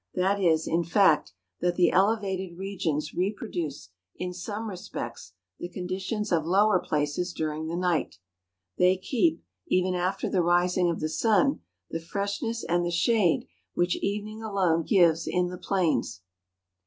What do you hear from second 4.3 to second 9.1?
some respects the conditions of lower places during the night; they